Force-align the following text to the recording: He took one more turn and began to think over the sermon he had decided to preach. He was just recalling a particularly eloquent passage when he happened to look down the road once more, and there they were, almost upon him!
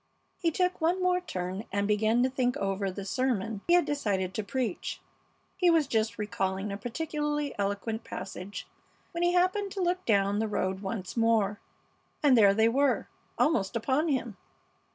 He 0.39 0.49
took 0.49 0.81
one 0.81 0.99
more 0.99 1.21
turn 1.21 1.65
and 1.71 1.87
began 1.87 2.23
to 2.23 2.29
think 2.31 2.57
over 2.57 2.89
the 2.89 3.05
sermon 3.05 3.61
he 3.67 3.75
had 3.75 3.85
decided 3.85 4.33
to 4.33 4.43
preach. 4.43 4.99
He 5.55 5.69
was 5.69 5.85
just 5.85 6.17
recalling 6.17 6.71
a 6.71 6.77
particularly 6.77 7.53
eloquent 7.59 8.03
passage 8.03 8.65
when 9.11 9.21
he 9.21 9.33
happened 9.33 9.71
to 9.73 9.79
look 9.79 10.03
down 10.07 10.39
the 10.39 10.47
road 10.47 10.79
once 10.81 11.15
more, 11.15 11.59
and 12.23 12.35
there 12.35 12.55
they 12.55 12.67
were, 12.67 13.09
almost 13.37 13.75
upon 13.75 14.07
him! 14.07 14.37